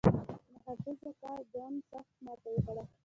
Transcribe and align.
محافظه 0.55 1.11
کار 1.21 1.41
ګوند 1.53 1.77
سخته 1.91 2.17
ماته 2.25 2.47
وخوړه. 2.53 2.83